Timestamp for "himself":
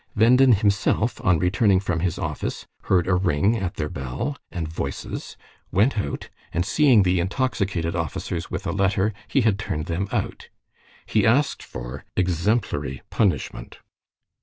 0.53-1.23